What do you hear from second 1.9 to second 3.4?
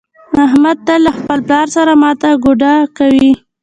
ماته ګوډه کوي.